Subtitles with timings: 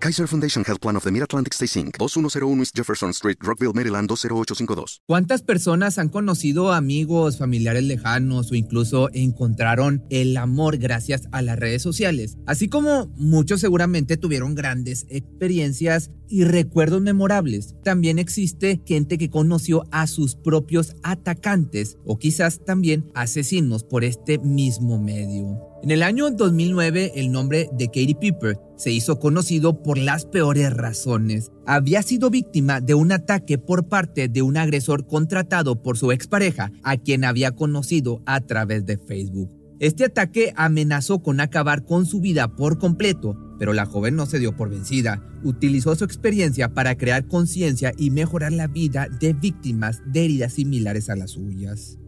[0.00, 4.08] Kaiser Foundation Health Plan of the Mid-Atlantic Stay Inc., 2101 East Jefferson Street, Rockville, Maryland
[4.08, 5.02] 20852.
[5.06, 11.58] ¿Cuántas personas han conocido amigos, familiares lejanos o incluso encontraron el amor gracias a las
[11.58, 12.38] redes sociales?
[12.46, 19.84] Así como muchos seguramente tuvieron grandes experiencias y recuerdos memorables, también existe gente que conoció
[19.90, 25.67] a sus propios atacantes o quizás también asesinos por este mismo medio.
[25.80, 30.72] En el año 2009, el nombre de Katie Piper se hizo conocido por las peores
[30.72, 31.52] razones.
[31.66, 36.72] Había sido víctima de un ataque por parte de un agresor contratado por su expareja,
[36.82, 39.50] a quien había conocido a través de Facebook.
[39.78, 44.40] Este ataque amenazó con acabar con su vida por completo, pero la joven no se
[44.40, 45.24] dio por vencida.
[45.44, 51.08] Utilizó su experiencia para crear conciencia y mejorar la vida de víctimas de heridas similares
[51.08, 51.98] a las suyas.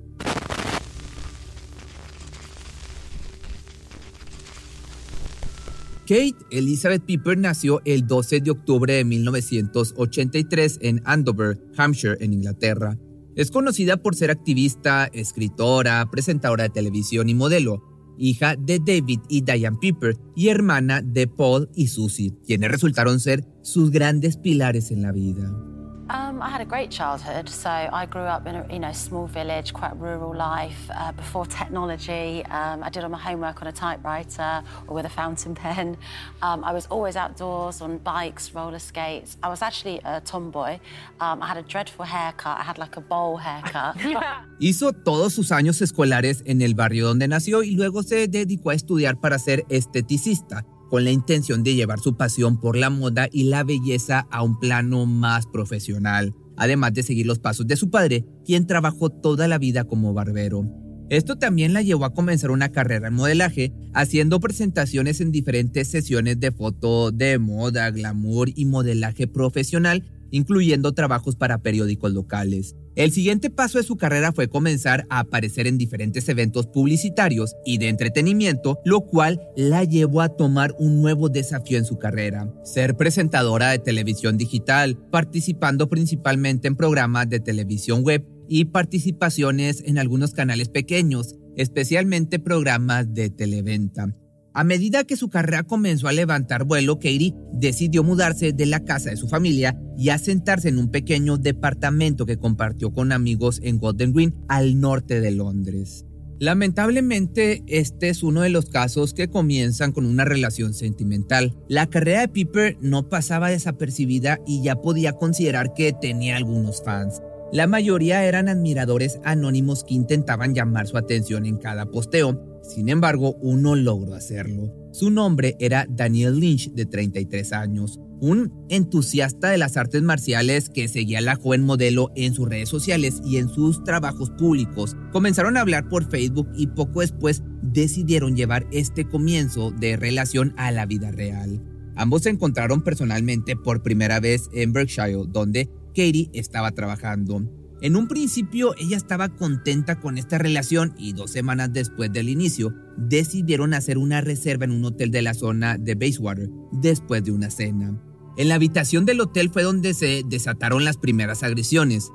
[6.11, 12.98] Kate Elizabeth Piper nació el 12 de octubre de 1983 en Andover, Hampshire, en Inglaterra.
[13.36, 17.84] Es conocida por ser activista, escritora, presentadora de televisión y modelo,
[18.19, 23.47] hija de David y Diane Piper y hermana de Paul y Susie, quienes resultaron ser
[23.62, 25.70] sus grandes pilares en la vida.
[26.11, 27.48] Um, I had a great childhood.
[27.48, 30.91] So I grew up in a you know small village, quite rural life.
[30.92, 35.08] Uh, before technology, um, I did all my homework on a typewriter or with a
[35.08, 35.97] fountain pen.
[36.42, 39.36] Um, I was always outdoors on bikes, roller skates.
[39.41, 40.80] I was actually a tomboy.
[41.20, 42.58] Um, I had a dreadful haircut.
[42.58, 43.95] I had like a bowl haircut.
[44.58, 48.74] Hizo todos sus años escolares en el barrio donde nació y luego se dedicó a
[48.74, 53.45] estudiar para ser esteticista con la intención de llevar su pasión por la moda y
[53.45, 58.27] la belleza a un plano más profesional, además de seguir los pasos de su padre,
[58.45, 60.68] quien trabajó toda la vida como barbero.
[61.08, 66.39] Esto también la llevó a comenzar una carrera en modelaje, haciendo presentaciones en diferentes sesiones
[66.39, 72.77] de foto de moda, glamour y modelaje profesional, incluyendo trabajos para periódicos locales.
[72.96, 77.79] El siguiente paso de su carrera fue comenzar a aparecer en diferentes eventos publicitarios y
[77.79, 82.96] de entretenimiento, lo cual la llevó a tomar un nuevo desafío en su carrera, ser
[82.96, 90.33] presentadora de televisión digital, participando principalmente en programas de televisión web y participaciones en algunos
[90.33, 94.14] canales pequeños, especialmente programas de televenta.
[94.52, 99.11] A medida que su carrera comenzó a levantar vuelo, Katie decidió mudarse de la casa
[99.11, 104.12] de su familia y asentarse en un pequeño departamento que compartió con amigos en Golden
[104.12, 106.05] Green, al norte de Londres.
[106.40, 111.55] Lamentablemente, este es uno de los casos que comienzan con una relación sentimental.
[111.68, 117.20] La carrera de Piper no pasaba desapercibida y ya podía considerar que tenía algunos fans.
[117.52, 123.36] La mayoría eran admiradores anónimos que intentaban llamar su atención en cada posteo, sin embargo,
[123.40, 124.72] uno logró hacerlo.
[124.92, 130.87] Su nombre era Daniel Lynch, de 33 años, un entusiasta de las artes marciales que
[130.87, 134.96] seguía a la joven modelo en sus redes sociales y en sus trabajos públicos.
[135.11, 140.70] Comenzaron a hablar por Facebook y poco después decidieron llevar este comienzo de relación a
[140.70, 141.61] la vida real.
[141.96, 147.43] Ambos se encontraron personalmente por primera vez en Berkshire, donde Katie estaba trabajando.
[147.82, 152.75] En un principio ella estaba contenta con esta relación y dos semanas después del inicio
[152.99, 157.50] decidieron hacer una reserva en un hotel de la zona de Bayswater después de una
[157.50, 157.99] cena.
[158.37, 162.11] En la habitación del hotel fue donde se desataron las primeras agresiones.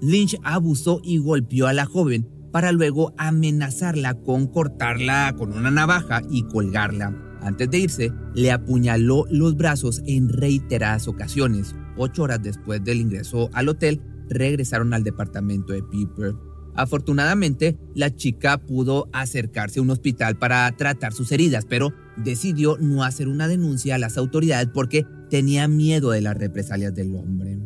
[0.00, 6.22] Lynch abusó y golpeó a la joven para luego amenazarla con cortarla con una navaja
[6.30, 7.14] y colgarla.
[7.40, 11.74] Antes de irse, le apuñaló los brazos en reiteradas ocasiones.
[11.98, 14.00] Ocho horas después del ingreso al hotel,
[14.30, 16.34] regresaron al departamento de Piper.
[16.74, 23.02] Afortunadamente, la chica pudo acercarse a un hospital para tratar sus heridas, pero decidió no
[23.02, 27.58] hacer una denuncia a las autoridades porque tenía miedo de las represalias del hombre.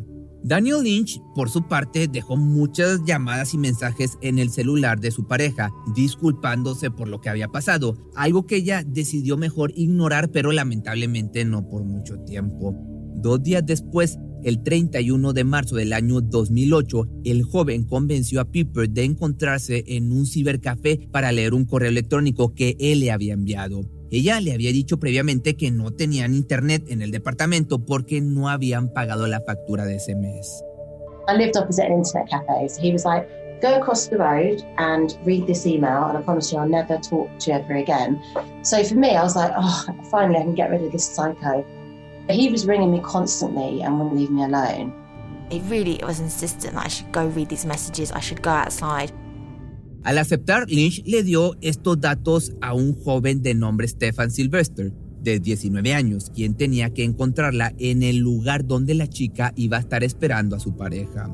[0.45, 5.25] Daniel Lynch, por su parte, dejó muchas llamadas y mensajes en el celular de su
[5.25, 11.45] pareja, disculpándose por lo que había pasado, algo que ella decidió mejor ignorar, pero lamentablemente
[11.45, 12.92] no por mucho tiempo.
[13.23, 18.89] Dos días después, el 31 de marzo del año 2008, el joven convenció a Piper
[18.89, 23.85] de encontrarse en un cibercafé para leer un correo electrónico que él le había enviado.
[24.11, 28.91] Ella le había dicho previamente que no tenían internet en el departamento porque no habían
[28.91, 30.61] pagado la factura de ese mes.
[31.29, 33.25] I lived opposite an internet cafe, so he was like,
[33.61, 37.29] go across the road and read this email, and I promise you I'll never talk
[37.39, 38.21] to you ever again.
[38.63, 41.65] So for me, I was like, oh, finally I can get rid of this psycho.
[42.29, 44.93] He was ringing me constantly and wouldn't leave me alone.
[45.49, 49.11] He really was insistent that I should go read these messages, I should go outside.
[50.03, 55.39] Al aceptar, Lynch le dio estos datos a un joven de nombre Stefan Sylvester, de
[55.39, 60.03] 19 años, quien tenía que encontrarla en el lugar donde la chica iba a estar
[60.03, 61.33] esperando a su pareja.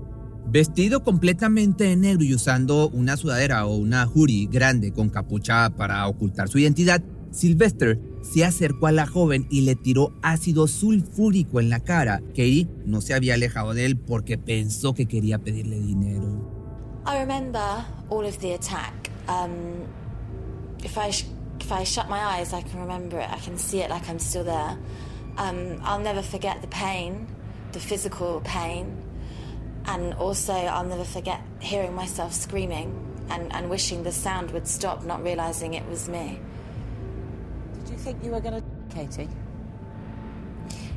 [0.52, 6.08] Vestido completamente de negro y usando una sudadera o una hoodie grande con capucha para
[6.08, 11.70] ocultar su identidad, Sylvester se acercó a la joven y le tiró ácido sulfúrico en
[11.70, 12.22] la cara.
[12.30, 16.60] Katie no se había alejado de él porque pensó que quería pedirle dinero.
[17.06, 19.10] I remember all of the attack.
[19.28, 19.86] Um,
[20.84, 21.10] if I
[21.60, 23.30] if I shut my eyes, I can remember it.
[23.30, 24.78] I can see it like I'm still there.
[25.38, 27.28] Um, I'll never forget the pain,
[27.72, 29.04] the physical pain.
[29.86, 32.94] And also, I'll never forget hearing myself screaming
[33.30, 36.40] and, and wishing the sound would stop, not realizing it was me.
[38.10, 39.30] Did you think you were going to, Katie?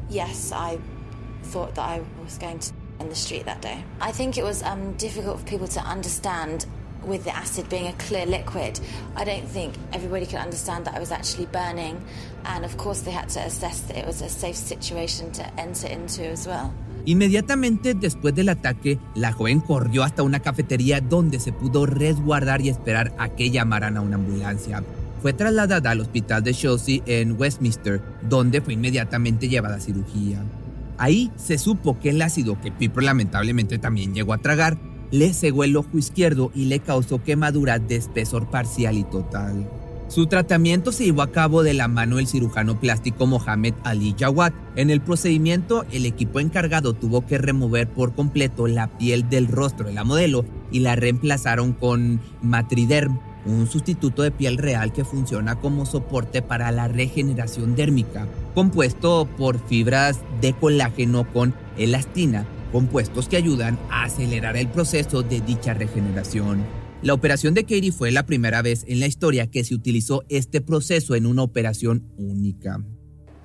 [0.08, 0.78] Yes, I
[1.42, 3.84] thought that I was going to in the street that day.
[4.00, 6.64] I think it was um, difficult for people to understand
[7.04, 8.80] with the acid being a clear liquid.
[9.14, 12.02] I don't think everybody could understand that I was actually burning,
[12.46, 15.88] and of course, they had to assess that it was a safe situation to enter
[15.88, 16.72] into as well.
[17.04, 22.68] Inmediatamente después del ataque, la joven corrió hasta una cafetería donde se pudo resguardar y
[22.68, 24.82] esperar a que llamaran a una ambulancia.
[25.22, 30.44] Fue trasladada al hospital de Chelsea en Westminster, donde fue inmediatamente llevada a cirugía.
[30.98, 34.76] Ahí se supo que el ácido que Piper lamentablemente también llegó a tragar
[35.12, 39.68] le cegó el ojo izquierdo y le causó quemaduras de espesor parcial y total.
[40.08, 44.52] Su tratamiento se llevó a cabo de la mano del cirujano plástico Mohamed Ali Jawad.
[44.74, 49.86] En el procedimiento, el equipo encargado tuvo que remover por completo la piel del rostro
[49.86, 55.60] de la modelo y la reemplazaron con Matriderm, un sustituto de piel real que funciona
[55.60, 63.36] como soporte para la regeneración dérmica, compuesto por fibras de colágeno con elastina, compuestos que
[63.36, 66.64] ayudan a acelerar el proceso de dicha regeneración.
[67.02, 70.60] La operación de Katie fue la primera vez en la historia que se utilizó este
[70.60, 72.80] proceso en una operación única.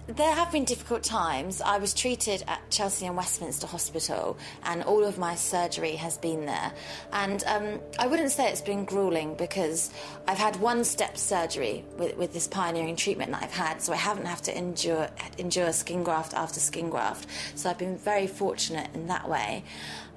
[0.07, 1.59] There have been difficult times.
[1.59, 6.45] I was treated at Chelsea and Westminster Hospital, and all of my surgery has been
[6.45, 6.71] there.
[7.11, 9.91] And um, I wouldn't say it's been grueling because
[10.25, 13.97] I've had one step surgery with, with this pioneering treatment that I've had, so I
[13.97, 17.27] haven't had to endure, endure skin graft after skin graft.
[17.55, 19.65] So I've been very fortunate in that way.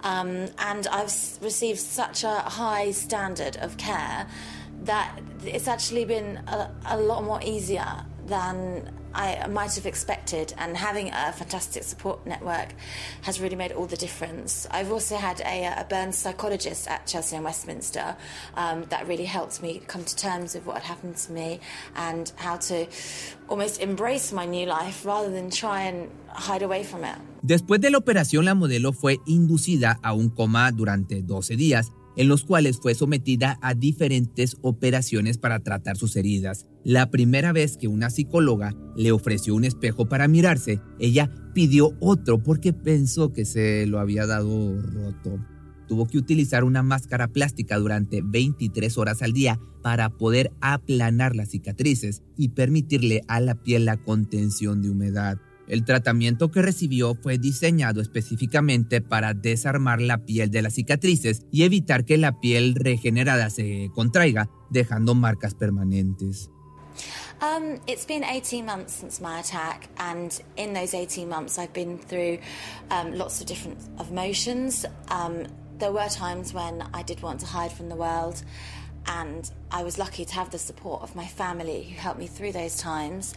[0.04, 1.12] Um, and I've
[1.42, 4.28] received such a high standard of care
[4.84, 10.76] that it's actually been a, a lot more easier than I might have expected, and
[10.76, 12.68] having a fantastic support network
[13.22, 14.66] has really made all the difference.
[14.70, 18.16] I've also had a, a burn psychologist at Chelsea and Westminster
[18.56, 21.60] um, that really helped me come to terms with what had happened to me
[21.96, 22.86] and how to
[23.48, 27.16] almost embrace my new life rather than try and hide away from it.
[27.42, 31.90] Después de la operación, la modelo fue inducida a un coma durante 12 días
[32.20, 36.66] en los cuales fue sometida a diferentes operaciones para tratar sus heridas.
[36.84, 42.42] La primera vez que una psicóloga le ofreció un espejo para mirarse, ella pidió otro
[42.42, 45.42] porque pensó que se lo había dado roto.
[45.88, 51.48] Tuvo que utilizar una máscara plástica durante 23 horas al día para poder aplanar las
[51.48, 55.38] cicatrices y permitirle a la piel la contención de humedad.
[55.70, 61.62] El tratamiento que recibió fue diseñado específicamente para desarmar la piel de las cicatrices y
[61.62, 66.50] evitar que la piel regenerada se contraiga, dejando marcas permanentes.
[67.40, 71.98] Um, it's been 18 months since my attack, and in those 18 months, I've been
[71.98, 72.38] through
[72.90, 74.84] um, lots of different emotions.
[75.08, 75.46] Um,
[75.78, 78.42] there were times when I did want to hide from the world,
[79.06, 82.52] and I was lucky to have the support of my family who helped me through
[82.52, 83.34] those times.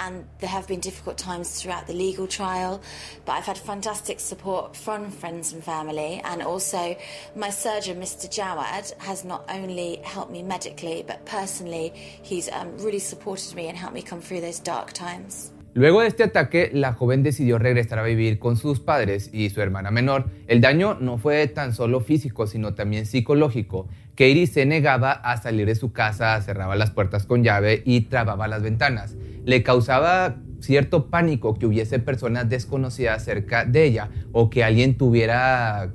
[0.00, 2.80] And there have been difficult times throughout the legal trial,
[3.24, 6.96] but I've had fantastic support from friends and family, and also
[7.36, 8.28] my surgeon, Mr.
[8.28, 13.76] Jawad, has not only helped me medically, but personally, he's um, really supported me and
[13.76, 15.52] helped me come through those dark times.
[15.72, 19.60] Luego de este ataque, la joven decidió regresar a vivir con sus padres y su
[19.60, 20.30] hermana menor.
[20.48, 23.88] El daño no fue tan solo físico, sino también psicológico.
[24.10, 28.48] Katie se negaba a salir de su casa, cerraba las puertas con llave y trababa
[28.48, 34.62] las ventanas le causaba cierto pánico que hubiese personas desconocidas cerca de ella o que
[34.62, 35.90] alguien tuviera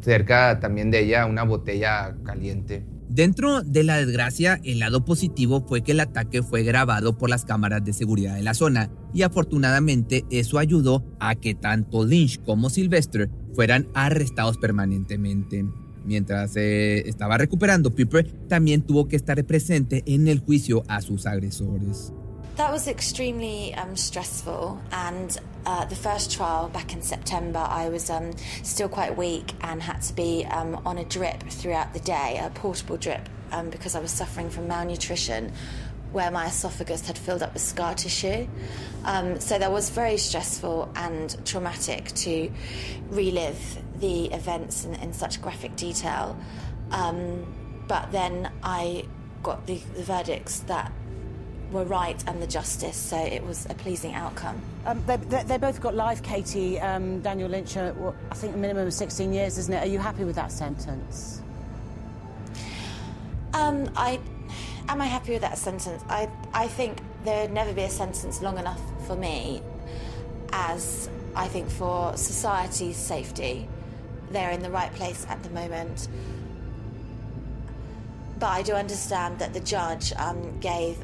[0.00, 2.84] cerca también de ella una botella caliente.
[3.14, 7.44] Dentro de la desgracia, el lado positivo fue que el ataque fue grabado por las
[7.44, 12.70] cámaras de seguridad de la zona y afortunadamente eso ayudó a que tanto Lynch como
[12.70, 15.66] Sylvester fueran arrestados permanentemente.
[16.06, 21.26] Mientras se estaba recuperando, Piper también tuvo que estar presente en el juicio a sus
[21.26, 22.14] agresores.
[22.56, 28.10] That was extremely um, stressful, and uh, the first trial back in September, I was
[28.10, 28.32] um,
[28.62, 32.50] still quite weak and had to be um, on a drip throughout the day, a
[32.50, 35.50] portable drip, um, because I was suffering from malnutrition,
[36.12, 38.46] where my esophagus had filled up with scar tissue.
[39.04, 42.52] Um, so that was very stressful and traumatic to
[43.08, 46.38] relive the events in, in such graphic detail.
[46.90, 47.46] Um,
[47.88, 49.06] but then I
[49.42, 50.92] got the, the verdicts that
[51.72, 54.60] were right and the justice, so it was a pleasing outcome.
[54.86, 56.78] Um, they, they, they both got life, Katie.
[56.78, 59.82] Um, Daniel Lynch, uh, well, I think a minimum of 16 years, isn't it?
[59.82, 61.40] Are you happy with that sentence?
[63.54, 64.18] Um, I
[64.88, 66.02] am I happy with that sentence?
[66.08, 69.62] I I think there'd never be a sentence long enough for me,
[70.52, 73.68] as I think for society's safety,
[74.30, 76.08] they're in the right place at the moment.
[78.38, 80.98] But I do understand that the judge um, gave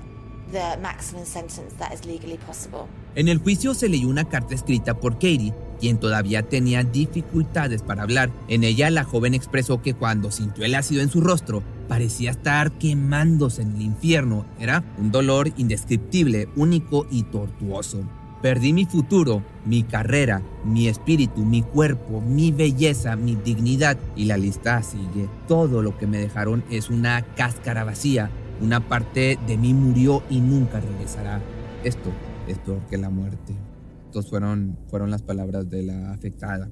[0.52, 2.87] the maximum sentence that is legally possible.
[3.14, 8.02] En el juicio se leyó una carta escrita por Katie, quien todavía tenía dificultades para
[8.02, 8.31] hablar.
[8.49, 12.73] En ella la joven expresó que cuando sintió el ácido en su rostro, parecía estar
[12.73, 14.45] quemándose en el infierno.
[14.61, 18.05] Era un dolor indescriptible, único y tortuoso.
[18.43, 24.37] Perdí mi futuro, mi carrera, mi espíritu, mi cuerpo, mi belleza, mi dignidad y la
[24.37, 25.28] lista sigue.
[25.49, 28.31] Todo lo que me dejaron es una cáscara vacía.
[28.61, 31.41] Una parte de mí murió y nunca regresará.
[31.85, 32.11] Esto
[32.49, 33.55] es peor que la muerte.
[34.07, 36.71] Estas fueron, fueron las palabras de la afectada.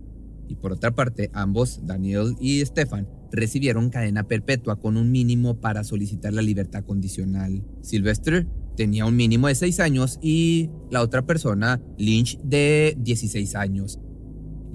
[0.49, 5.85] Y por otra parte, ambos, Daniel y Stefan, recibieron cadena perpetua con un mínimo para
[5.85, 7.63] solicitar la libertad condicional.
[7.83, 13.99] Sylvester tenía un mínimo de 6 años y la otra persona, Lynch, de 16 años.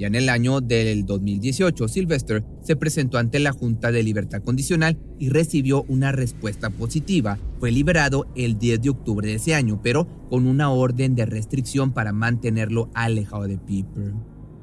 [0.02, 4.98] Ya en el año del 2018, Sylvester se presentó ante la Junta de Libertad Condicional
[5.20, 7.38] y recibió una respuesta positiva.
[7.60, 11.92] Fue liberado el 10 de octubre de ese año, pero con una orden de restricción
[11.92, 14.14] para mantenerlo alejado de Piper.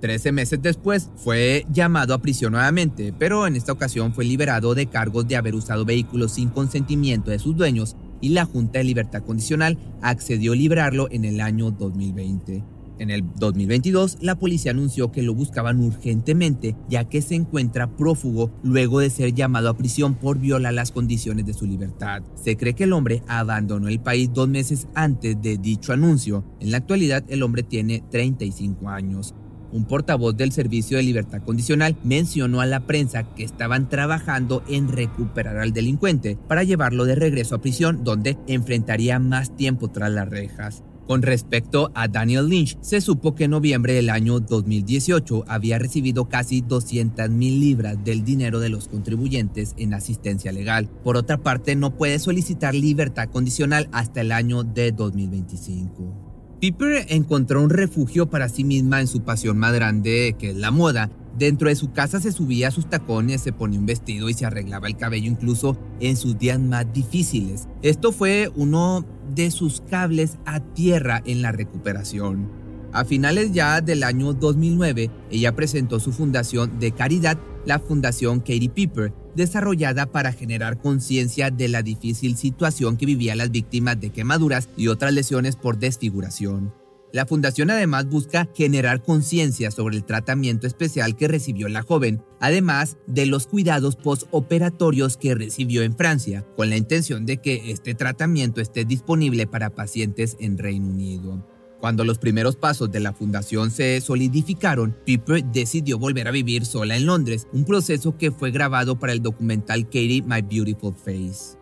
[0.00, 4.86] Trece meses después fue llamado a prisión nuevamente, pero en esta ocasión fue liberado de
[4.86, 9.22] cargos de haber usado vehículos sin consentimiento de sus dueños y la Junta de Libertad
[9.22, 12.77] Condicional accedió a librarlo en el año 2020.
[12.98, 18.50] En el 2022, la policía anunció que lo buscaban urgentemente ya que se encuentra prófugo
[18.62, 22.22] luego de ser llamado a prisión por violar las condiciones de su libertad.
[22.34, 26.44] Se cree que el hombre abandonó el país dos meses antes de dicho anuncio.
[26.60, 29.34] En la actualidad, el hombre tiene 35 años.
[29.70, 34.88] Un portavoz del Servicio de Libertad Condicional mencionó a la prensa que estaban trabajando en
[34.88, 40.28] recuperar al delincuente para llevarlo de regreso a prisión donde enfrentaría más tiempo tras las
[40.28, 40.82] rejas.
[41.08, 46.28] Con respecto a Daniel Lynch, se supo que en noviembre del año 2018 había recibido
[46.28, 50.90] casi 200 mil libras del dinero de los contribuyentes en asistencia legal.
[51.02, 56.58] Por otra parte, no puede solicitar libertad condicional hasta el año de 2025.
[56.60, 60.70] Piper encontró un refugio para sí misma en su pasión más grande, que es la
[60.70, 64.34] moda, Dentro de su casa se subía a sus tacones, se ponía un vestido y
[64.34, 67.68] se arreglaba el cabello incluso en sus días más difíciles.
[67.80, 72.50] Esto fue uno de sus cables a tierra en la recuperación.
[72.92, 78.70] A finales ya del año 2009, ella presentó su fundación de caridad, la Fundación Katie
[78.70, 84.68] Piper, desarrollada para generar conciencia de la difícil situación que vivían las víctimas de quemaduras
[84.76, 86.72] y otras lesiones por desfiguración.
[87.12, 92.98] La fundación además busca generar conciencia sobre el tratamiento especial que recibió la joven, además
[93.06, 98.60] de los cuidados postoperatorios que recibió en Francia, con la intención de que este tratamiento
[98.60, 101.44] esté disponible para pacientes en Reino Unido.
[101.80, 106.96] Cuando los primeros pasos de la fundación se solidificaron, Piper decidió volver a vivir sola
[106.96, 111.56] en Londres, un proceso que fue grabado para el documental Katie My Beautiful Face.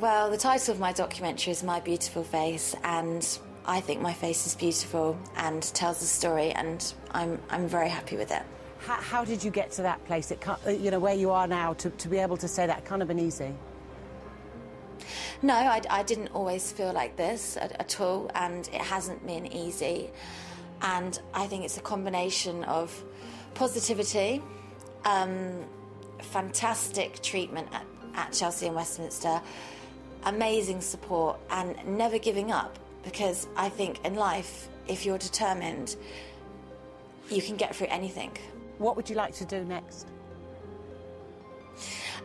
[0.00, 3.22] Well, the title of my documentary is My Beautiful Face, and
[3.70, 8.16] I think my face is beautiful and tells a story, and I'm, I'm very happy
[8.16, 8.42] with it.
[8.80, 10.32] How, how did you get to that place?
[10.32, 12.84] It uh, you know, where you are now, to, to be able to say that
[12.84, 13.54] can't have been easy.
[15.40, 19.46] No, I, I didn't always feel like this at, at all, and it hasn't been
[19.46, 20.10] easy.
[20.82, 23.04] And I think it's a combination of
[23.54, 24.42] positivity,
[25.04, 25.64] um,
[26.18, 27.86] fantastic treatment at,
[28.16, 29.40] at Chelsea and Westminster,
[30.24, 32.76] amazing support, and never giving up.
[33.02, 35.96] Because I think in life, if you're determined,
[37.30, 38.36] you can get through anything.
[38.78, 40.06] What would you like to do next?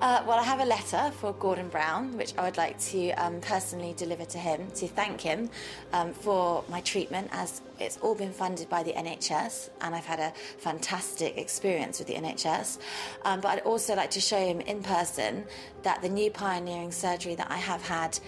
[0.01, 3.39] Uh, well, I have a letter for Gordon Brown, which I would like to um,
[3.39, 5.49] personally deliver to him to thank him
[5.93, 10.19] um, for my treatment, as it's all been funded by the NHS, and I've had
[10.19, 12.79] a fantastic experience with the NHS.
[13.23, 15.45] Um, but I'd also like to show him in person
[15.83, 18.19] that the new pioneering surgery that I have had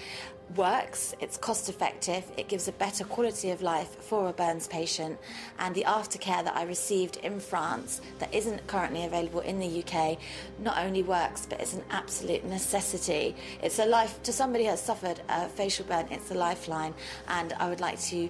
[0.55, 5.19] works, it's cost effective, it gives a better quality of life for a Burns patient,
[5.59, 10.17] and the aftercare that I received in France that isn't currently available in the UK
[10.59, 13.35] not only works but it's an absolute necessity.
[13.61, 16.93] It's a life to somebody who has suffered a facial burn, it's a lifeline,
[17.27, 18.29] and I would like to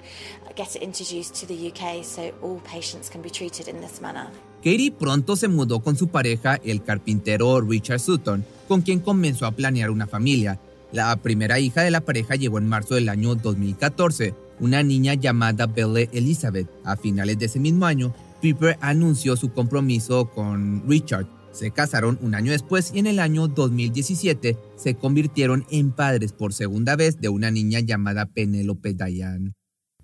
[0.56, 4.28] get it introduced to the UK so all patients can be treated in this manner.
[4.62, 9.52] Katie pronto se mudó con su pareja, el carpintero Richard Sutton, con quien comenzó a
[9.52, 10.60] planear una familia.
[10.91, 15.67] La primera hija de la pareja llegó en marzo del año 2014, una niña llamada
[15.67, 16.70] Belle Elizabeth.
[16.86, 21.27] A finales de ese mismo año, Piper anunció su compromiso con Richard.
[21.51, 26.53] Se casaron un año después y en el año 2017 se convirtieron en padres por
[26.53, 29.57] segunda vez de una niña llamada Penelope Diane.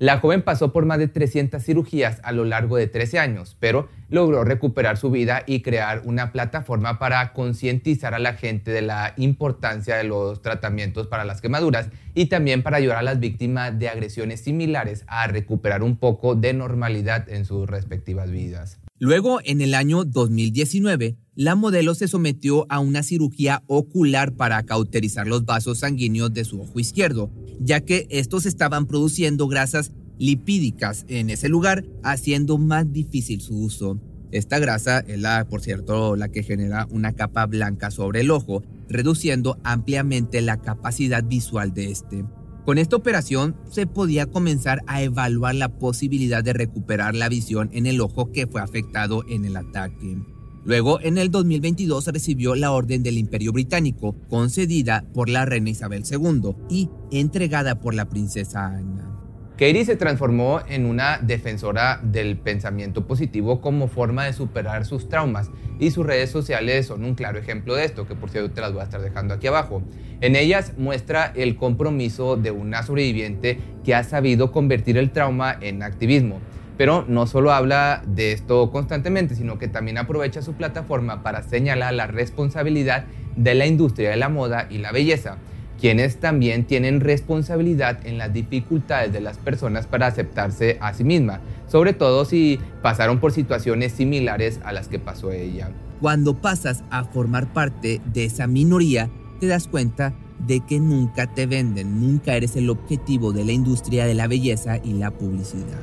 [0.04, 3.88] La joven pasó por más de 300 cirugías a lo largo de 13 años, pero
[4.10, 9.14] logró recuperar su vida y crear una plataforma para concientizar a la gente de la
[9.16, 13.88] importancia de los tratamientos para las quemaduras y también para ayudar a las víctimas de
[13.88, 18.83] agresiones similares a recuperar un poco de normalidad en sus respectivas vidas.
[19.00, 25.28] Luego, en el año 2019, la modelo se sometió a una cirugía ocular para cauterizar
[25.28, 31.32] los vasos sanguíneos de su ojo izquierdo, ya que estos estaban produciendo grasas lipídicas en
[31.32, 34.00] ese lugar, haciendo más difícil su uso.
[34.32, 38.64] Esta grasa es la, por cierto, la que genera una capa blanca sobre el ojo,
[38.90, 42.26] reduciendo ampliamente la capacidad visual de este.
[42.66, 47.88] Con esta operación se podía comenzar a evaluar la posibilidad de recuperar la visión en
[47.88, 50.18] el ojo que fue afectado en el ataque.
[50.66, 56.04] Luego, en el 2022 recibió la Orden del Imperio Británico, concedida por la reina Isabel
[56.10, 59.13] II y entregada por la princesa Ana.
[59.54, 65.52] Katie se transformó en una defensora del pensamiento positivo como forma de superar sus traumas
[65.80, 68.72] y sus redes sociales son un claro ejemplo de esto, que por cierto te las
[68.74, 69.84] voy a estar dejando aquí abajo.
[70.22, 75.84] En ellas muestra el compromiso de una sobreviviente que ha sabido convertir el trauma en
[75.84, 76.40] activismo.
[76.76, 81.94] Pero no solo habla de esto constantemente, sino que también aprovecha su plataforma para señalar
[81.94, 85.38] la responsabilidad de la industria de la moda y la belleza
[85.84, 91.42] quienes también tienen responsabilidad en las dificultades de las personas para aceptarse a sí misma,
[91.68, 95.72] sobre todo si pasaron por situaciones similares a las que pasó ella.
[96.00, 99.10] Cuando pasas a formar parte de esa minoría,
[99.42, 100.14] te das cuenta
[100.48, 104.78] de que nunca te venden, nunca eres el objetivo de la industria de la belleza
[104.78, 105.82] y la publicidad.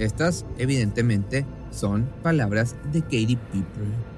[0.00, 4.17] Estas, evidentemente, son palabras de Katie Piper.